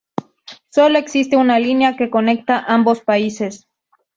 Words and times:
Solo 0.69 0.97
existe 0.97 1.37
una 1.37 1.59
línea 1.59 1.95
que 1.95 2.09
conecta 2.09 2.57
ambos 2.65 3.01
países. 3.01 3.67